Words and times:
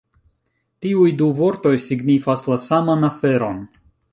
Tiuj 0.85 1.11
du 1.19 1.27
vortoj 1.41 1.75
signifas 1.85 2.49
la 2.53 2.59
saman 2.67 3.11
aferon! 3.11 3.63